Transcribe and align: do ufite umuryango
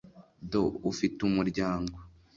do 0.51 0.61
ufite 0.91 1.19
umuryango 1.29 1.95